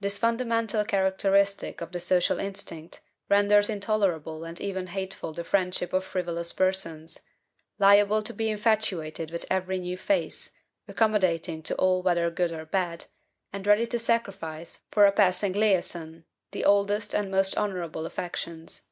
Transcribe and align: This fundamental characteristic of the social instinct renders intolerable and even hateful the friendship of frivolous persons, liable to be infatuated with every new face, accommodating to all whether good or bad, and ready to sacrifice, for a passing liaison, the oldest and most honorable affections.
This 0.00 0.18
fundamental 0.18 0.84
characteristic 0.84 1.80
of 1.80 1.92
the 1.92 2.00
social 2.00 2.40
instinct 2.40 2.98
renders 3.28 3.70
intolerable 3.70 4.42
and 4.42 4.60
even 4.60 4.88
hateful 4.88 5.32
the 5.32 5.44
friendship 5.44 5.92
of 5.92 6.02
frivolous 6.04 6.52
persons, 6.52 7.20
liable 7.78 8.24
to 8.24 8.32
be 8.32 8.48
infatuated 8.50 9.30
with 9.30 9.46
every 9.48 9.78
new 9.78 9.96
face, 9.96 10.50
accommodating 10.88 11.62
to 11.62 11.76
all 11.76 12.02
whether 12.02 12.28
good 12.28 12.50
or 12.50 12.64
bad, 12.66 13.04
and 13.52 13.64
ready 13.64 13.86
to 13.86 14.00
sacrifice, 14.00 14.82
for 14.90 15.06
a 15.06 15.12
passing 15.12 15.52
liaison, 15.52 16.24
the 16.50 16.64
oldest 16.64 17.14
and 17.14 17.30
most 17.30 17.56
honorable 17.56 18.04
affections. 18.04 18.88